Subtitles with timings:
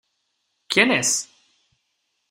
[0.67, 1.29] ¿quién es?